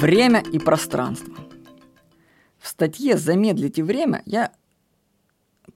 [0.00, 1.34] Время и пространство.
[2.58, 4.50] В статье «Замедлите время» я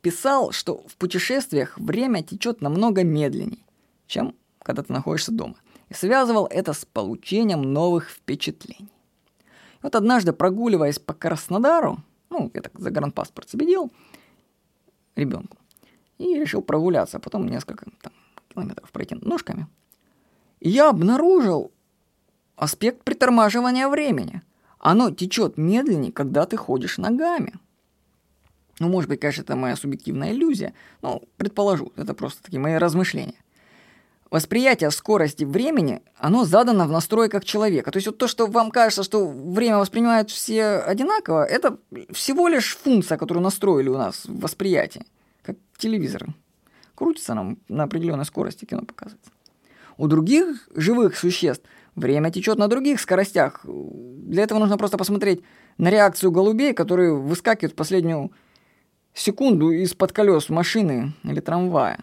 [0.00, 3.66] писал, что в путешествиях время течет намного медленнее,
[4.06, 5.56] чем когда ты находишься дома.
[5.90, 8.88] И связывал это с получением новых впечатлений.
[9.82, 11.98] Вот однажды, прогуливаясь по Краснодару,
[12.30, 13.92] ну, я так загранпаспорт себе делал,
[15.16, 15.58] ребенку,
[16.16, 18.14] и решил прогуляться, а потом несколько там,
[18.48, 19.66] километров пройти ножками.
[20.60, 21.73] И я обнаружил
[22.56, 24.42] аспект притормаживания времени.
[24.78, 27.54] Оно течет медленнее, когда ты ходишь ногами.
[28.80, 33.34] Ну, может быть, конечно, это моя субъективная иллюзия, но предположу, это просто такие мои размышления.
[34.30, 37.92] Восприятие скорости времени, оно задано в настройках человека.
[37.92, 41.78] То есть вот то, что вам кажется, что время воспринимают все одинаково, это
[42.10, 45.06] всего лишь функция, которую настроили у нас в восприятии,
[45.42, 46.26] как телевизор.
[46.96, 49.30] Крутится нам на определенной скорости, кино показывается.
[49.96, 53.64] У других живых существ время течет на других скоростях.
[53.64, 55.42] Для этого нужно просто посмотреть
[55.78, 58.32] на реакцию голубей, которые выскакивают в последнюю
[59.12, 62.00] секунду из-под колес машины или трамвая.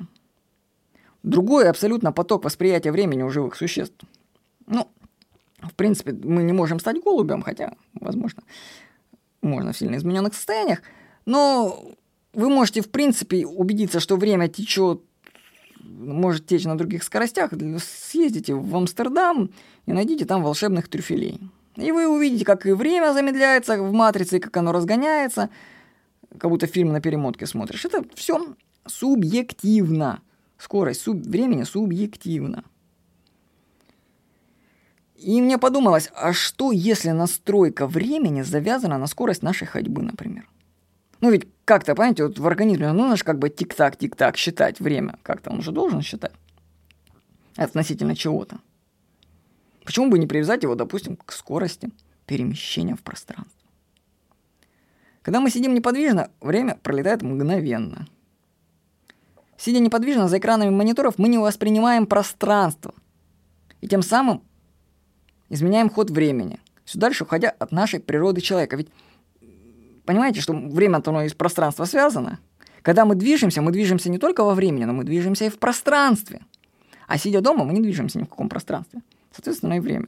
[1.24, 4.00] Другой абсолютно поток восприятия времени у живых существ.
[4.66, 4.88] Ну,
[5.62, 8.44] в принципе, мы не можем стать голубем, хотя, возможно,
[9.42, 10.82] можно в сильно измененных состояниях,
[11.26, 11.94] но
[12.34, 15.02] вы можете, в принципе, убедиться, что время течет,
[15.84, 17.52] может течь на других скоростях.
[17.80, 19.52] Съездите в Амстердам
[19.86, 21.40] и найдите там волшебных трюфелей.
[21.76, 25.50] И вы увидите, как и время замедляется в матрице, и как оно разгоняется,
[26.38, 27.86] как будто фильм на перемотке смотришь.
[27.86, 30.22] Это все субъективно.
[30.58, 31.26] Скорость суб...
[31.26, 32.64] времени субъективна.
[35.16, 40.48] И мне подумалось, а что если настройка времени завязана на скорость нашей ходьбы, например?
[41.22, 44.80] Ну ведь как-то, понимаете, вот в организме ну, нужно же как бы тик-так, тик-так считать
[44.80, 45.18] время.
[45.24, 46.34] Как-то он уже должен считать
[47.56, 48.60] относительно чего-то.
[49.86, 51.90] Почему бы не привязать его, допустим, к скорости
[52.26, 53.70] перемещения в пространстве?
[55.22, 58.08] Когда мы сидим неподвижно, время пролетает мгновенно–
[59.62, 62.96] Сидя неподвижно за экранами мониторов, мы не воспринимаем пространство.
[63.80, 64.42] И тем самым
[65.50, 68.76] изменяем ход времени, все дальше уходя от нашей природы человека.
[68.76, 68.90] Ведь
[70.06, 72.40] понимаете, что время-то оно из пространства связано?
[72.82, 76.42] Когда мы движемся, мы движемся не только во времени, но мы движемся и в пространстве.
[77.08, 79.02] А сидя дома, мы не движемся ни в каком пространстве.
[79.32, 80.08] Соответственно, и время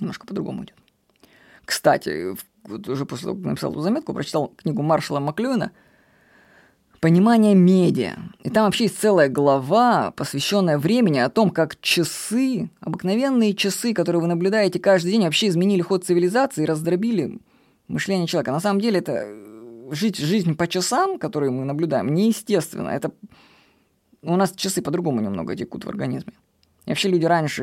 [0.00, 0.76] немножко по-другому идет.
[1.64, 5.72] Кстати, вот уже после того, как написал эту заметку, прочитал книгу Маршала Маклюина–
[7.00, 8.16] понимание медиа.
[8.42, 14.22] И там вообще есть целая глава, посвященная времени, о том, как часы, обыкновенные часы, которые
[14.22, 17.38] вы наблюдаете каждый день, вообще изменили ход цивилизации и раздробили
[17.88, 18.52] мышление человека.
[18.52, 22.88] На самом деле это э, жить жизнь по часам, которые мы наблюдаем, неестественно.
[22.88, 23.12] Это
[24.22, 26.32] у нас часы по-другому немного текут в организме.
[26.86, 27.62] И вообще люди раньше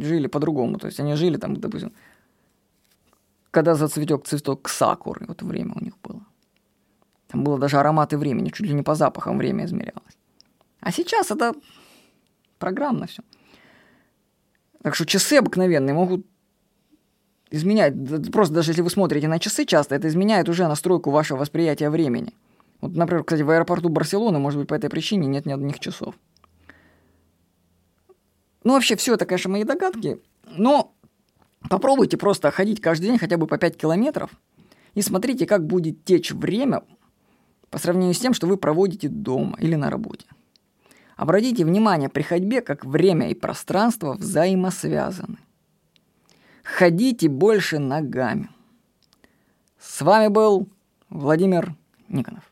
[0.00, 0.78] жили по-другому.
[0.78, 1.92] То есть они жили там, допустим,
[3.50, 6.24] когда зацветет цветок сакуры, вот время у них было.
[7.28, 10.18] Там было даже ароматы времени, чуть ли не по запахам время измерялось.
[10.80, 11.54] А сейчас это
[12.58, 13.22] программно все.
[14.82, 16.26] Так что часы обыкновенные могут
[17.54, 17.94] изменять.
[18.32, 22.32] Просто даже если вы смотрите на часы часто, это изменяет уже настройку вашего восприятия времени.
[22.80, 26.14] Вот, например, кстати, в аэропорту Барселоны, может быть, по этой причине нет ни одних часов.
[28.62, 30.94] Ну, вообще, все это, конечно, мои догадки, но
[31.68, 34.30] попробуйте просто ходить каждый день хотя бы по 5 километров
[34.94, 36.82] и смотрите, как будет течь время
[37.70, 40.26] по сравнению с тем, что вы проводите дома или на работе.
[41.16, 45.38] Обратите внимание при ходьбе, как время и пространство взаимосвязаны.
[46.76, 48.50] Ходите больше ногами.
[49.78, 50.68] С вами был
[51.08, 51.76] Владимир
[52.08, 52.50] Никонов.